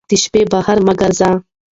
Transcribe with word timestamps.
د 0.09 0.11
شپې 0.23 0.41
بهر 0.51 0.77
مه 0.85 0.93
ګرځه 0.99 1.29